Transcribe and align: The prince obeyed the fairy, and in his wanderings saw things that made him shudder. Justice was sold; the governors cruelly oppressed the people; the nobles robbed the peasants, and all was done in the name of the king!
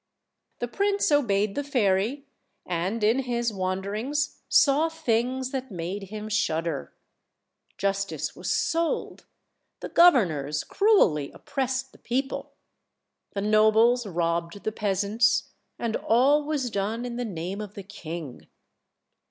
The 0.57 0.67
prince 0.67 1.11
obeyed 1.11 1.53
the 1.53 1.63
fairy, 1.63 2.25
and 2.65 3.03
in 3.03 3.19
his 3.19 3.53
wanderings 3.53 4.41
saw 4.49 4.89
things 4.89 5.51
that 5.51 5.69
made 5.69 6.05
him 6.09 6.27
shudder. 6.27 6.95
Justice 7.77 8.35
was 8.35 8.49
sold; 8.51 9.27
the 9.79 9.89
governors 9.89 10.63
cruelly 10.63 11.29
oppressed 11.33 11.91
the 11.91 11.99
people; 11.99 12.53
the 13.33 13.41
nobles 13.41 14.07
robbed 14.07 14.63
the 14.63 14.71
peasants, 14.71 15.51
and 15.77 15.95
all 15.97 16.45
was 16.45 16.71
done 16.71 17.05
in 17.05 17.17
the 17.17 17.23
name 17.23 17.61
of 17.61 17.75
the 17.75 17.83
king! 17.83 18.47